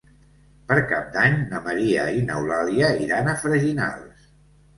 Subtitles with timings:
[0.69, 4.27] Per Cap d'Any na Maria i n'Eulàlia iran a Freginals.